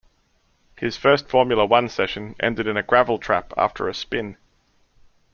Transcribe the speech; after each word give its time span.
His 0.79 0.97
first 0.97 1.29
Formula 1.29 1.63
One 1.63 1.87
session 1.87 2.33
ended 2.39 2.65
in 2.65 2.75
a 2.75 2.81
gravel 2.81 3.19
trap 3.19 3.53
after 3.55 3.87
a 3.87 3.93
spin. 3.93 4.35